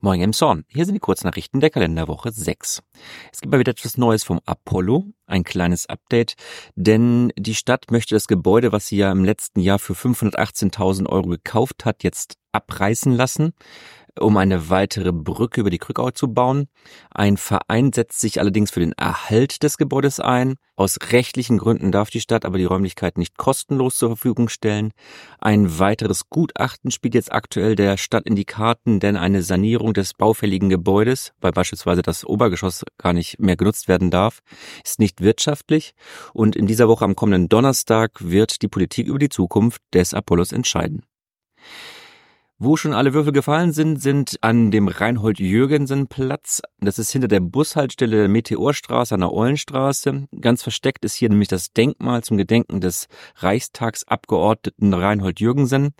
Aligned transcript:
Moin 0.00 0.20
im 0.20 0.32
Zorn. 0.32 0.64
Hier 0.68 0.84
sind 0.84 0.94
die 0.94 1.00
Kurznachrichten 1.00 1.58
der 1.58 1.70
Kalenderwoche 1.70 2.30
6. 2.30 2.84
Es 3.32 3.40
gibt 3.40 3.50
mal 3.50 3.58
wieder 3.58 3.72
etwas 3.72 3.98
Neues 3.98 4.22
vom 4.22 4.38
Apollo, 4.46 5.06
ein 5.26 5.42
kleines 5.42 5.86
Update, 5.86 6.36
denn 6.76 7.32
die 7.36 7.56
Stadt 7.56 7.90
möchte 7.90 8.14
das 8.14 8.28
Gebäude, 8.28 8.70
was 8.70 8.86
sie 8.86 8.98
ja 8.98 9.10
im 9.10 9.24
letzten 9.24 9.58
Jahr 9.58 9.80
für 9.80 9.94
518.000 9.94 11.08
Euro 11.08 11.30
gekauft 11.30 11.84
hat, 11.84 12.04
jetzt 12.04 12.36
abreißen 12.52 13.12
lassen 13.12 13.54
um 14.20 14.36
eine 14.36 14.70
weitere 14.70 15.12
Brücke 15.12 15.60
über 15.60 15.70
die 15.70 15.78
Krückau 15.78 16.10
zu 16.10 16.32
bauen. 16.32 16.68
Ein 17.10 17.36
Verein 17.36 17.92
setzt 17.92 18.20
sich 18.20 18.40
allerdings 18.40 18.70
für 18.70 18.80
den 18.80 18.92
Erhalt 18.92 19.62
des 19.62 19.78
Gebäudes 19.78 20.20
ein. 20.20 20.56
Aus 20.76 20.98
rechtlichen 21.10 21.58
Gründen 21.58 21.90
darf 21.90 22.10
die 22.10 22.20
Stadt 22.20 22.44
aber 22.44 22.58
die 22.58 22.64
Räumlichkeit 22.64 23.18
nicht 23.18 23.36
kostenlos 23.36 23.96
zur 23.96 24.10
Verfügung 24.10 24.48
stellen. 24.48 24.92
Ein 25.40 25.78
weiteres 25.78 26.28
Gutachten 26.28 26.90
spielt 26.90 27.14
jetzt 27.14 27.32
aktuell 27.32 27.74
der 27.74 27.96
Stadt 27.96 28.26
in 28.26 28.36
die 28.36 28.44
Karten, 28.44 29.00
denn 29.00 29.16
eine 29.16 29.42
Sanierung 29.42 29.94
des 29.94 30.14
baufälligen 30.14 30.68
Gebäudes, 30.68 31.32
weil 31.40 31.52
beispielsweise 31.52 32.02
das 32.02 32.24
Obergeschoss 32.24 32.84
gar 32.96 33.12
nicht 33.12 33.40
mehr 33.40 33.56
genutzt 33.56 33.88
werden 33.88 34.10
darf, 34.10 34.40
ist 34.84 35.00
nicht 35.00 35.20
wirtschaftlich. 35.20 35.94
Und 36.32 36.56
in 36.56 36.66
dieser 36.66 36.88
Woche 36.88 37.04
am 37.04 37.16
kommenden 37.16 37.48
Donnerstag 37.48 38.12
wird 38.20 38.62
die 38.62 38.68
Politik 38.68 39.08
über 39.08 39.18
die 39.18 39.28
Zukunft 39.28 39.82
des 39.92 40.14
Apollos 40.14 40.52
entscheiden. 40.52 41.02
Wo 42.60 42.76
schon 42.76 42.92
alle 42.92 43.14
Würfel 43.14 43.32
gefallen 43.32 43.70
sind, 43.70 44.02
sind 44.02 44.36
an 44.40 44.72
dem 44.72 44.88
Reinhold-Jürgensen-Platz. 44.88 46.60
Das 46.80 46.98
ist 46.98 47.12
hinter 47.12 47.28
der 47.28 47.38
Bushaltestelle 47.38 48.16
der 48.16 48.28
Meteorstraße 48.28 49.14
an 49.14 49.20
der 49.20 49.32
Eulenstraße. 49.32 50.26
Ganz 50.40 50.64
versteckt 50.64 51.04
ist 51.04 51.14
hier 51.14 51.28
nämlich 51.28 51.46
das 51.46 51.72
Denkmal 51.72 52.24
zum 52.24 52.36
Gedenken 52.36 52.80
des 52.80 53.06
Reichstagsabgeordneten 53.36 54.92
Reinhold 54.92 55.38
Jürgensen. 55.38 55.94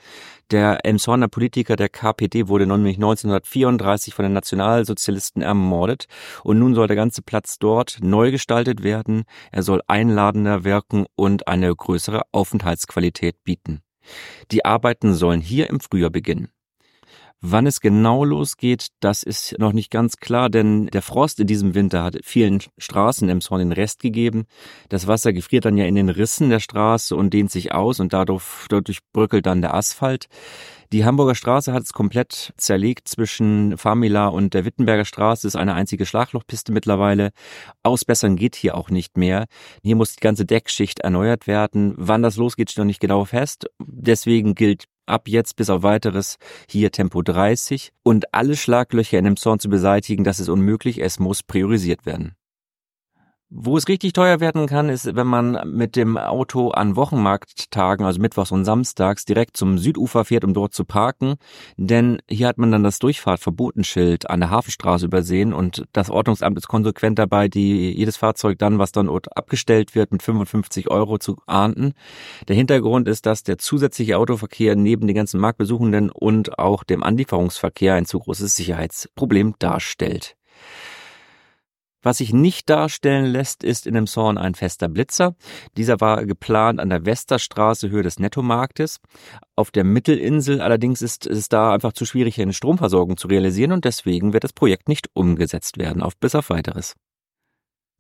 Der 0.51 0.85
Emshorner 0.85 1.29
Politiker 1.29 1.77
der 1.77 1.91
KPD 1.91 2.49
wurde 2.49 2.67
nämlich 2.67 2.97
1934 2.97 4.13
von 4.13 4.25
den 4.25 4.33
Nationalsozialisten 4.33 5.43
ermordet 5.43 6.07
und 6.43 6.59
nun 6.59 6.75
soll 6.75 6.89
der 6.89 6.97
ganze 6.97 7.23
Platz 7.23 7.61
dort 7.61 7.99
neu 8.03 8.33
gestaltet 8.33 8.83
werden. 8.83 9.27
Er 9.53 9.63
soll 9.63 9.81
einladender 9.87 10.65
wirken 10.65 11.07
und 11.15 11.47
eine 11.47 11.73
größere 11.73 12.23
Aufenthaltsqualität 12.33 13.45
bieten. 13.45 13.81
Die 14.51 14.65
Arbeiten 14.65 15.15
sollen 15.15 15.41
hier 15.41 15.71
im 15.71 15.81
Frühjahr 15.81 16.11
beginnen. 16.11 16.49
Wann 17.41 17.69
es 17.69 17.81
genau 17.81 18.25
losgeht, 18.25 18.89
das 18.99 19.23
ist 19.23 19.57
noch 19.61 19.73
nicht 19.73 19.93
ganz 19.93 20.17
klar, 20.17 20.51
denn 20.51 20.87
der 20.87 21.03
Frost 21.03 21.39
in 21.39 21.47
diesem 21.47 21.77
Winter 21.77 22.03
hat 22.03 22.19
vielen 22.25 22.61
Straßen 22.79 23.29
im 23.29 23.41
Zorn 23.41 23.61
den 23.61 23.71
Rest 23.71 24.01
gegeben. 24.01 24.47
Das 24.89 25.07
Wasser 25.07 25.33
gefriert 25.33 25.65
dann 25.65 25.77
ja 25.77 25.85
in 25.85 25.95
den 25.95 26.09
Rissen 26.09 26.51
der 26.51 26.59
Straße 26.59 27.15
und 27.15 27.33
dehnt 27.33 27.53
sich 27.53 27.71
aus 27.73 28.01
und 28.01 28.13
dadurch, 28.13 28.43
dadurch 28.69 28.99
bröckelt 29.13 29.47
dann 29.47 29.61
der 29.61 29.73
Asphalt. 29.75 30.27
Die 30.91 31.05
Hamburger 31.05 31.35
Straße 31.35 31.75
hat 31.75 31.83
es 31.83 31.93
komplett 31.93 32.55
zerlegt 32.57 33.09
zwischen 33.09 33.77
Famila 33.77 34.29
und 34.29 34.55
der 34.55 34.65
Wittenberger 34.65 35.05
Straße. 35.05 35.43
Das 35.43 35.55
ist 35.55 35.61
eine 35.61 35.75
einzige 35.75 36.07
Schlaglochpiste 36.07 36.73
mittlerweile. 36.73 37.31
Ausbessern 37.83 38.37
geht 38.37 38.57
hier 38.57 38.75
auch 38.75 38.89
nicht 38.89 39.19
mehr. 39.19 39.45
Hier 39.83 39.97
muss 39.97 40.15
die 40.15 40.21
ganze 40.21 40.47
Deckschicht 40.47 41.01
erneuert 41.01 41.47
werden. 41.47 41.93
Wann 41.99 42.23
das 42.23 42.37
losgeht, 42.37 42.71
steht 42.71 42.79
noch 42.79 42.87
nicht 42.87 43.01
genau 43.01 43.27
fest. 43.27 43.67
Deswegen 43.79 44.55
gilt 44.55 44.85
ab 45.05 45.29
jetzt 45.29 45.57
bis 45.57 45.69
auf 45.69 45.83
weiteres 45.83 46.37
hier 46.71 46.91
Tempo 46.91 47.21
30 47.21 47.93
und 48.03 48.33
alle 48.35 48.57
Schlaglöcher 48.57 49.19
in 49.19 49.25
dem 49.25 49.37
Zorn 49.37 49.59
zu 49.59 49.69
beseitigen, 49.69 50.25
das 50.25 50.41
ist 50.41 50.49
unmöglich, 50.49 51.03
es 51.03 51.19
muss 51.19 51.43
priorisiert 51.43 52.07
werden. 52.07 52.38
Wo 53.51 53.79
es 53.79 53.89
richtig 53.89 54.13
teuer 54.13 54.41
werden 54.41 54.67
kann, 54.67 54.91
ist, 54.91 55.17
wenn 55.17 55.27
man 55.27 55.59
mit 55.65 55.97
dem 55.97 56.19
Auto 56.19 56.69
an 56.69 56.97
Wochenmarkttagen, 56.97 58.05
also 58.05 58.21
Mittwochs 58.21 58.53
und 58.53 58.67
Samstags, 58.67 59.25
direkt 59.25 59.57
zum 59.57 59.79
Südufer 59.79 60.27
fährt, 60.27 60.45
um 60.45 60.53
dort 60.53 60.75
zu 60.75 60.85
parken. 60.85 61.37
Denn 61.79 62.19
hier 62.29 62.49
hat 62.49 62.59
man 62.59 62.71
dann 62.71 62.83
das 62.83 62.99
Durchfahrtverbotenschild 62.99 64.29
an 64.29 64.41
der 64.41 64.51
Hafenstraße 64.51 65.07
übersehen 65.07 65.55
und 65.55 65.87
das 65.95 66.11
Ordnungsamt 66.11 66.59
ist 66.59 66.69
konsequent 66.69 67.19
dabei, 67.19 67.49
die, 67.49 67.91
jedes 67.91 68.19
Fahrzeug 68.19 68.59
dann, 68.59 68.79
was 68.79 68.93
dann 68.93 69.07
dort 69.07 69.35
abgestellt 69.35 69.95
wird, 69.95 70.13
mit 70.13 70.23
55 70.23 70.91
Euro 70.91 71.17
zu 71.17 71.39
ahnden. 71.47 71.95
Der 72.49 72.57
Hintergrund 72.57 73.09
ist, 73.09 73.25
dass 73.25 73.45
der 73.45 73.57
zusätzliche 73.57 74.19
Autoverkehr 74.19 74.77
neben 74.77 75.07
den 75.07 75.17
ganzen 75.17 75.41
Marktbesuchenden 75.41 76.11
und 76.11 76.59
auch 76.59 76.85
dem 76.85 77.03
Anlieferungsverkehr 77.03 77.95
ein 77.95 78.05
zu 78.05 78.19
großes 78.19 78.55
Sicherheitsproblem 78.57 79.55
darstellt. 79.59 80.38
Was 82.03 82.19
sich 82.19 82.33
nicht 82.33 82.71
darstellen 82.71 83.27
lässt, 83.27 83.65
ist 83.65 83.87
in 83.87 83.95
dem 83.95 84.07
Zorn 84.07 84.39
ein 84.39 84.55
fester 84.55 84.89
Blitzer. 84.89 85.35
Dieser 85.77 86.01
war 86.01 86.25
geplant 86.27 86.79
an 86.79 86.91
der 86.91 87.05
Westerstraße 87.05 87.91
Höhe 87.91 88.05
des 88.05 88.21
Nettomarktes. 88.21 89.01
Auf 89.57 89.73
der 89.73 89.83
Mittelinsel 89.83 90.61
allerdings 90.61 91.03
ist 91.03 91.27
es 91.27 91.49
da 91.49 91.75
einfach 91.75 91.93
zu 91.93 92.07
schwierig, 92.07 92.41
eine 92.41 92.53
Stromversorgung 92.53 93.17
zu 93.17 93.27
realisieren 93.27 93.73
und 93.73 93.85
deswegen 93.85 94.33
wird 94.33 94.45
das 94.45 94.53
Projekt 94.53 94.89
nicht 94.89 95.09
umgesetzt 95.13 95.77
werden, 95.77 96.03
auf 96.03 96.17
bis 96.17 96.37
auf 96.37 96.51
weiteres. 96.51 96.95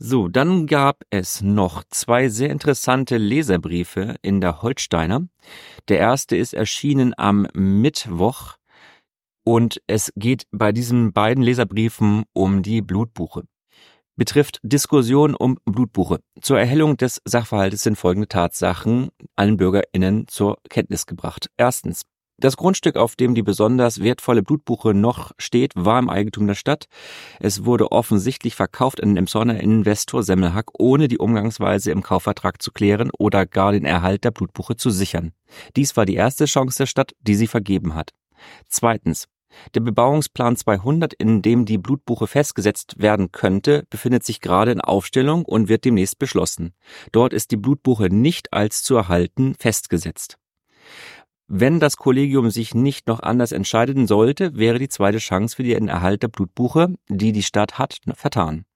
So, 0.00 0.28
dann 0.28 0.68
gab 0.68 1.02
es 1.10 1.42
noch 1.42 1.82
zwei 1.90 2.28
sehr 2.28 2.50
interessante 2.50 3.16
Leserbriefe 3.16 4.14
in 4.22 4.40
der 4.40 4.62
Holsteiner. 4.62 5.26
Der 5.88 5.98
erste 5.98 6.36
ist 6.36 6.54
erschienen 6.54 7.14
am 7.16 7.48
Mittwoch 7.52 8.58
und 9.44 9.82
es 9.88 10.12
geht 10.14 10.44
bei 10.52 10.70
diesen 10.70 11.12
beiden 11.12 11.42
Leserbriefen 11.42 12.22
um 12.32 12.62
die 12.62 12.80
Blutbuche 12.80 13.42
betrifft 14.18 14.58
Diskussion 14.62 15.34
um 15.34 15.58
Blutbuche. 15.64 16.20
Zur 16.42 16.58
Erhellung 16.58 16.98
des 16.98 17.22
Sachverhaltes 17.24 17.82
sind 17.82 17.96
folgende 17.96 18.28
Tatsachen 18.28 19.08
allen 19.36 19.56
BürgerInnen 19.56 20.28
zur 20.28 20.58
Kenntnis 20.68 21.06
gebracht. 21.06 21.48
Erstens. 21.56 22.02
Das 22.40 22.56
Grundstück, 22.56 22.96
auf 22.96 23.16
dem 23.16 23.34
die 23.34 23.42
besonders 23.42 24.00
wertvolle 24.00 24.44
Blutbuche 24.44 24.94
noch 24.94 25.32
steht, 25.38 25.72
war 25.74 25.98
im 25.98 26.08
Eigentum 26.08 26.46
der 26.46 26.54
Stadt. 26.54 26.86
Es 27.40 27.64
wurde 27.64 27.90
offensichtlich 27.90 28.54
verkauft 28.54 29.02
an 29.02 29.08
den 29.08 29.16
Emsonner 29.16 29.58
Investor 29.58 30.22
Semmelhack, 30.22 30.66
ohne 30.78 31.08
die 31.08 31.18
Umgangsweise 31.18 31.90
im 31.90 32.02
Kaufvertrag 32.02 32.62
zu 32.62 32.70
klären 32.70 33.10
oder 33.18 33.44
gar 33.44 33.72
den 33.72 33.84
Erhalt 33.84 34.22
der 34.22 34.30
Blutbuche 34.30 34.76
zu 34.76 34.90
sichern. 34.90 35.32
Dies 35.74 35.96
war 35.96 36.06
die 36.06 36.14
erste 36.14 36.44
Chance 36.44 36.78
der 36.78 36.86
Stadt, 36.86 37.12
die 37.20 37.34
sie 37.34 37.48
vergeben 37.48 37.96
hat. 37.96 38.12
Zweitens. 38.68 39.26
Der 39.74 39.80
Bebauungsplan 39.80 40.56
200, 40.56 41.14
in 41.14 41.42
dem 41.42 41.64
die 41.64 41.78
Blutbuche 41.78 42.26
festgesetzt 42.26 42.94
werden 42.98 43.32
könnte, 43.32 43.84
befindet 43.90 44.24
sich 44.24 44.40
gerade 44.40 44.72
in 44.72 44.80
Aufstellung 44.80 45.44
und 45.44 45.68
wird 45.68 45.84
demnächst 45.84 46.18
beschlossen. 46.18 46.74
Dort 47.12 47.32
ist 47.32 47.50
die 47.50 47.56
Blutbuche 47.56 48.08
nicht 48.08 48.52
als 48.52 48.82
zu 48.82 48.96
erhalten 48.96 49.54
festgesetzt. 49.58 50.38
Wenn 51.46 51.80
das 51.80 51.96
Kollegium 51.96 52.50
sich 52.50 52.74
nicht 52.74 53.08
noch 53.08 53.20
anders 53.20 53.52
entscheiden 53.52 54.06
sollte, 54.06 54.54
wäre 54.54 54.78
die 54.78 54.90
zweite 54.90 55.16
Chance 55.16 55.56
für 55.56 55.62
den 55.62 55.88
Erhalt 55.88 56.22
der 56.22 56.28
Blutbuche, 56.28 56.94
die 57.08 57.32
die 57.32 57.42
Stadt 57.42 57.78
hat, 57.78 58.00
vertan. 58.14 58.66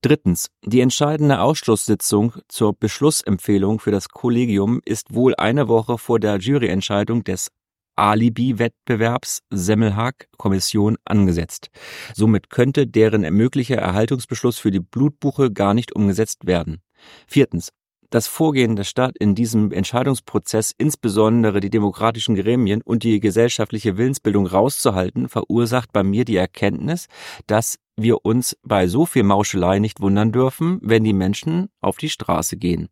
Drittens. 0.00 0.50
Die 0.64 0.80
entscheidende 0.80 1.40
Ausschlusssitzung 1.40 2.34
zur 2.48 2.74
Beschlussempfehlung 2.74 3.78
für 3.78 3.90
das 3.90 4.08
Kollegium 4.08 4.80
ist 4.84 5.14
wohl 5.14 5.34
eine 5.34 5.68
Woche 5.68 5.98
vor 5.98 6.20
der 6.20 6.38
Juryentscheidung 6.38 7.24
des 7.24 7.50
Alibi-Wettbewerbs 7.96 9.40
Semmelhag-Kommission 9.50 10.96
angesetzt. 11.04 11.68
Somit 12.14 12.50
könnte 12.50 12.86
deren 12.86 13.22
möglicher 13.34 13.76
Erhaltungsbeschluss 13.76 14.58
für 14.58 14.70
die 14.70 14.80
Blutbuche 14.80 15.52
gar 15.52 15.74
nicht 15.74 15.94
umgesetzt 15.94 16.46
werden. 16.46 16.82
Viertens. 17.26 17.70
Das 18.10 18.28
Vorgehen 18.28 18.76
der 18.76 18.84
Stadt 18.84 19.16
in 19.18 19.34
diesem 19.34 19.72
Entscheidungsprozess, 19.72 20.72
insbesondere 20.78 21.58
die 21.58 21.70
demokratischen 21.70 22.36
Gremien 22.36 22.80
und 22.80 23.02
die 23.02 23.18
gesellschaftliche 23.18 23.96
Willensbildung 23.96 24.46
rauszuhalten, 24.46 25.28
verursacht 25.28 25.92
bei 25.92 26.04
mir 26.04 26.24
die 26.24 26.36
Erkenntnis, 26.36 27.08
dass 27.48 27.76
wir 27.96 28.24
uns 28.24 28.56
bei 28.62 28.86
so 28.86 29.06
viel 29.06 29.24
Mauschelei 29.24 29.80
nicht 29.80 30.00
wundern 30.00 30.30
dürfen, 30.30 30.78
wenn 30.82 31.02
die 31.02 31.12
Menschen 31.12 31.70
auf 31.80 31.96
die 31.96 32.08
Straße 32.08 32.56
gehen. 32.56 32.88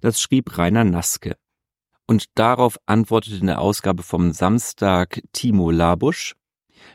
Das 0.00 0.20
schrieb 0.20 0.58
Rainer 0.58 0.82
Naske. 0.82 1.36
Und 2.06 2.26
darauf 2.34 2.76
antwortete 2.86 3.36
in 3.36 3.46
der 3.46 3.60
Ausgabe 3.60 4.02
vom 4.02 4.32
Samstag 4.32 5.22
Timo 5.32 5.70
Labusch. 5.70 6.34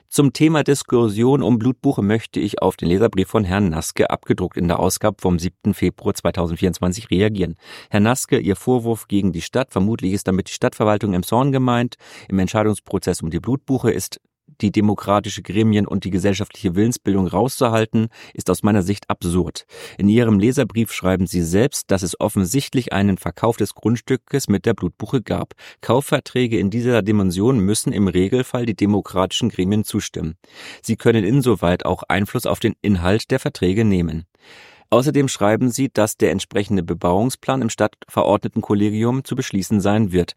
Zum 0.08 0.34
Thema 0.34 0.64
Diskussion 0.64 1.42
um 1.42 1.59
Blutbuche 1.59 2.02
möchte 2.02 2.39
ich 2.39 2.62
auf 2.62 2.78
den 2.78 2.89
Leserbrief 2.89 3.28
von 3.28 3.44
Herrn 3.44 3.69
Naske, 3.69 4.10
abgedruckt 4.10 4.57
in 4.57 4.68
der 4.68 4.80
Ausgabe 4.80 5.18
vom 5.19 5.39
7. 5.39 5.74
Februar 5.74 6.13
2024, 6.13 7.10
reagieren. 7.10 7.56
Herr 7.89 8.00
Naske, 8.00 8.39
Ihr 8.39 8.56
Vorwurf 8.56 9.07
gegen 9.07 9.31
die 9.31 9.42
Stadt, 9.42 9.72
vermutlich 9.72 10.13
ist 10.13 10.28
damit 10.28 10.50
die 10.50 10.54
Stadtverwaltung 10.54 11.13
im 11.13 11.24
Zorn 11.24 11.51
gemeint. 11.51 11.95
Im 12.28 12.39
Entscheidungsprozess 12.39 13.22
um 13.22 13.30
die 13.30 13.39
Blutbuche 13.39 13.92
ist 13.92 14.19
die 14.61 14.71
demokratische 14.71 15.41
Gremien 15.41 15.88
und 15.88 16.03
die 16.03 16.09
gesellschaftliche 16.09 16.75
Willensbildung 16.75 17.27
rauszuhalten, 17.27 18.09
ist 18.33 18.50
aus 18.50 18.63
meiner 18.63 18.81
Sicht 18.81 19.09
absurd. 19.09 19.65
In 19.97 20.09
Ihrem 20.09 20.39
Leserbrief 20.39 20.91
schreiben 20.91 21.27
Sie 21.27 21.41
selbst, 21.41 21.91
dass 21.91 22.03
es 22.03 22.19
offensichtlich 22.19 22.94
einen 22.94 23.17
Verkauf 23.17 23.57
des 23.57 23.75
Grundstückes 23.75 24.47
mit 24.47 24.65
der 24.65 24.73
Blutbuche 24.73 25.21
gab. 25.21 25.53
Kaufverträge 25.81 26.57
in 26.59 26.69
dieser 26.69 27.01
Dimension 27.01 27.59
müssen 27.59 27.94
im 27.94 28.07
Regelfall 28.07 28.65
die 28.65 28.75
demokratischen 28.75 29.50
Gremien 29.50 29.83
zustimmen. 29.83 30.35
Sie 30.81 30.95
können 30.95 31.23
insoweit 31.23 31.85
auch 31.85 32.03
Einfluss 32.07 32.45
auf 32.45 32.59
den 32.59 32.75
Inhalt 32.81 33.31
der 33.31 33.39
Verträge 33.39 33.85
nehmen. 33.85 34.25
Außerdem 34.91 35.27
schreiben 35.27 35.69
sie, 35.69 35.89
dass 35.89 36.18
der 36.18 36.31
entsprechende 36.31 36.81
Bebauungsplan 36.81 37.62
im 37.62 37.69
Stadtverordnetenkollegium 37.69 39.24
zu 39.24 39.36
beschließen 39.36 39.81
sein 39.81 40.12
wird. 40.12 40.36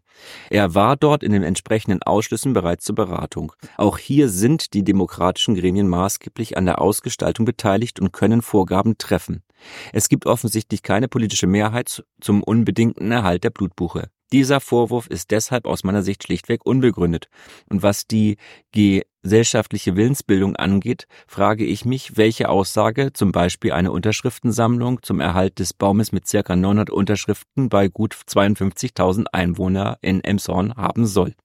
Er 0.49 0.75
war 0.75 0.95
dort 0.95 1.23
in 1.23 1.31
den 1.31 1.43
entsprechenden 1.43 2.03
Ausschüssen 2.03 2.53
bereits 2.53 2.85
zur 2.85 2.95
Beratung. 2.95 3.53
Auch 3.77 3.97
hier 3.97 4.29
sind 4.29 4.73
die 4.73 4.83
demokratischen 4.83 5.55
Gremien 5.55 5.87
maßgeblich 5.87 6.55
an 6.55 6.65
der 6.65 6.79
Ausgestaltung 6.79 7.45
beteiligt 7.45 7.99
und 7.99 8.13
können 8.13 8.43
Vorgaben 8.43 8.97
treffen. 8.97 9.43
Es 9.91 10.07
gibt 10.07 10.27
offensichtlich 10.27 10.83
keine 10.83 11.07
politische 11.07 11.47
Mehrheit 11.47 12.03
zum 12.21 12.43
unbedingten 12.43 13.11
Erhalt 13.11 13.43
der 13.43 13.49
Blutbuche. 13.49 14.09
Dieser 14.33 14.59
Vorwurf 14.59 15.05
ist 15.05 15.29
deshalb 15.29 15.67
aus 15.67 15.83
meiner 15.83 16.01
Sicht 16.01 16.23
schlichtweg 16.23 16.65
unbegründet. 16.65 17.29
Und 17.69 17.83
was 17.83 18.07
die 18.07 18.37
gesellschaftliche 18.71 19.95
Willensbildung 19.95 20.55
angeht, 20.55 21.05
frage 21.27 21.63
ich 21.63 21.85
mich, 21.85 22.17
welche 22.17 22.49
Aussage 22.49 23.13
zum 23.13 23.31
Beispiel 23.31 23.73
eine 23.73 23.91
Unterschriftensammlung 23.91 25.03
zum 25.03 25.19
Erhalt 25.19 25.59
des 25.59 25.73
Baumes 25.73 26.11
mit 26.11 26.27
circa 26.27 26.55
900 26.55 26.89
Unterschriften 26.89 27.69
bei 27.69 27.89
gut 27.89 28.15
52.000 28.15 29.27
Einwohner 29.31 29.99
in 30.01 30.23
Emshorn 30.23 30.73
haben 30.77 31.05
soll. 31.05 31.35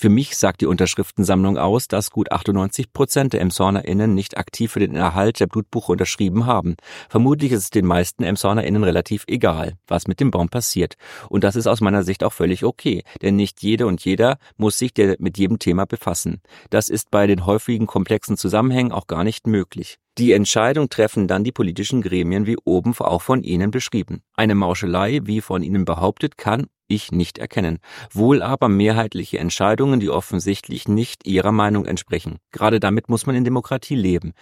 Für 0.00 0.08
mich 0.08 0.38
sagt 0.38 0.62
die 0.62 0.66
Unterschriftensammlung 0.66 1.58
aus, 1.58 1.86
dass 1.86 2.10
gut 2.10 2.32
98 2.32 2.94
Prozent 2.94 3.34
der 3.34 3.42
EmshornerInnen 3.42 4.14
nicht 4.14 4.38
aktiv 4.38 4.72
für 4.72 4.80
den 4.80 4.96
Erhalt 4.96 5.40
der 5.40 5.46
Blutbuche 5.46 5.92
unterschrieben 5.92 6.46
haben. 6.46 6.76
Vermutlich 7.10 7.52
ist 7.52 7.64
es 7.64 7.68
den 7.68 7.84
meisten 7.84 8.22
EmshornerInnen 8.22 8.82
relativ 8.82 9.24
egal, 9.26 9.74
was 9.86 10.08
mit 10.08 10.18
dem 10.18 10.30
Baum 10.30 10.48
passiert. 10.48 10.94
Und 11.28 11.44
das 11.44 11.54
ist 11.54 11.66
aus 11.66 11.82
meiner 11.82 12.02
Sicht 12.02 12.24
auch 12.24 12.32
völlig 12.32 12.64
okay, 12.64 13.02
denn 13.20 13.36
nicht 13.36 13.62
jede 13.62 13.86
und 13.86 14.02
jeder 14.02 14.38
muss 14.56 14.78
sich 14.78 14.92
mit 15.18 15.36
jedem 15.36 15.58
Thema 15.58 15.84
befassen. 15.84 16.40
Das 16.70 16.88
ist 16.88 17.10
bei 17.10 17.26
den 17.26 17.44
häufigen 17.44 17.86
komplexen 17.86 18.38
Zusammenhängen 18.38 18.92
auch 18.92 19.06
gar 19.06 19.22
nicht 19.22 19.46
möglich. 19.46 19.98
Die 20.16 20.32
Entscheidung 20.32 20.88
treffen 20.88 21.28
dann 21.28 21.44
die 21.44 21.52
politischen 21.52 22.00
Gremien, 22.00 22.46
wie 22.46 22.56
oben 22.64 22.94
auch 22.98 23.20
von 23.20 23.42
Ihnen 23.42 23.70
beschrieben. 23.70 24.22
Eine 24.34 24.54
Mauschelei, 24.54 25.20
wie 25.24 25.42
von 25.42 25.62
Ihnen 25.62 25.84
behauptet, 25.84 26.38
kann 26.38 26.68
ich 26.90 27.12
nicht 27.12 27.38
erkennen, 27.38 27.78
wohl 28.12 28.42
aber 28.42 28.68
mehrheitliche 28.68 29.38
Entscheidungen, 29.38 30.00
die 30.00 30.10
offensichtlich 30.10 30.88
nicht 30.88 31.26
ihrer 31.26 31.52
Meinung 31.52 31.86
entsprechen. 31.86 32.38
Gerade 32.50 32.80
damit 32.80 33.08
muss 33.08 33.26
man 33.26 33.36
in 33.36 33.44
Demokratie 33.44 33.94
leben. 33.94 34.32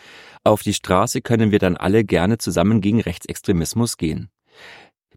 Auf 0.45 0.63
die 0.63 0.75
Straße 0.75 1.21
können 1.21 1.51
wir 1.51 1.59
dann 1.59 1.77
alle 1.77 2.05
gerne 2.05 2.39
zusammen 2.39 2.81
gegen 2.81 3.01
Rechtsextremismus 3.01 3.97
gehen. 3.97 4.31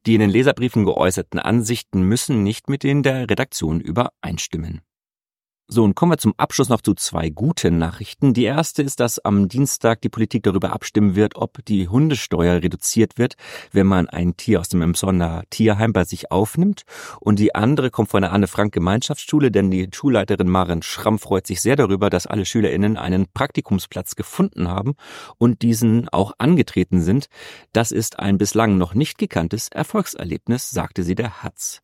Die 0.06 0.16
in 0.16 0.22
den 0.22 0.30
Leserbriefen 0.30 0.84
geäußerten 0.86 1.40
Ansichten 1.40 2.02
müssen 2.02 2.44
nicht 2.44 2.70
mit 2.70 2.84
denen 2.84 3.04
der 3.04 3.30
Redaktion 3.30 3.80
übereinstimmen. 3.80 4.82
So, 5.74 5.86
und 5.86 5.96
kommen 5.96 6.12
wir 6.12 6.18
zum 6.18 6.34
Abschluss 6.36 6.68
noch 6.68 6.82
zu 6.82 6.96
zwei 6.96 7.30
guten 7.30 7.78
Nachrichten. 7.78 8.34
Die 8.34 8.44
erste 8.44 8.84
ist, 8.84 9.00
dass 9.00 9.20
am 9.20 9.48
Dienstag 9.48 10.02
die 10.02 10.10
Politik 10.10 10.44
darüber 10.44 10.74
abstimmen 10.74 11.16
wird, 11.16 11.38
ob 11.38 11.64
die 11.64 11.88
Hundesteuer 11.88 12.62
reduziert 12.62 13.18
wird, 13.18 13.36
wenn 13.72 13.88
man 13.88 14.10
ein 14.10 14.36
Tier 14.36 14.60
aus 14.60 14.68
dem 14.68 14.82
Emsonner 14.82 15.44
Tierheim 15.50 15.94
bei 15.94 16.04
sich 16.04 16.30
aufnimmt. 16.30 16.82
Und 17.22 17.40
die 17.40 17.56
andere 17.56 17.90
kommt 17.90 18.10
von 18.10 18.22
der 18.22 18.34
Anne-Frank-Gemeinschaftsschule, 18.34 19.50
denn 19.50 19.72
die 19.72 19.88
Schulleiterin 19.94 20.50
Maren 20.50 20.82
Schramm 20.82 21.20
freut 21.20 21.48
sich 21.48 21.62
sehr 21.62 21.78
darüber, 21.78 22.10
dass 22.10 22.28
alle 22.28 22.44
SchülerInnen 22.44 22.98
einen 22.98 23.28
Praktikumsplatz 23.34 24.18
gefunden 24.18 24.68
haben 24.68 24.96
und 25.38 25.62
diesen 25.62 26.10
auch 26.10 26.34
angetreten 26.38 27.02
sind. 27.02 27.28
Das 27.72 27.94
ist 27.94 28.20
ein 28.20 28.38
bislang 28.38 28.78
noch 28.78 28.94
nicht 28.94 29.18
gekanntes 29.18 29.70
Erfolgserlebnis, 29.70 30.70
sagte 30.70 31.04
sie 31.04 31.16
der 31.16 31.44
Hatz. 31.44 31.80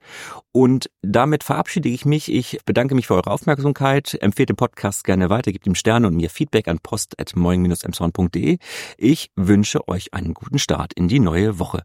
Und 0.58 0.90
damit 1.04 1.44
verabschiede 1.44 1.88
ich 1.88 2.04
mich. 2.04 2.34
Ich 2.34 2.58
bedanke 2.66 2.96
mich 2.96 3.06
für 3.06 3.14
eure 3.14 3.30
Aufmerksamkeit. 3.30 4.18
Empfehlt 4.22 4.50
den 4.50 4.56
Podcast 4.56 5.04
gerne 5.04 5.30
weiter, 5.30 5.52
gebt 5.52 5.68
ihm 5.68 5.76
Sterne 5.76 6.08
und 6.08 6.16
mir 6.16 6.32
Feedback 6.32 6.68
an 6.68 6.80
post.moing-emshorn.de. 6.80 8.58
Ich 8.98 9.30
wünsche 9.36 9.88
euch 9.88 10.16
einen 10.16 10.34
guten 10.34 10.58
Start 10.58 10.94
in 10.94 11.08
die 11.10 11.20
neue 11.20 11.60
Woche. 11.60 11.84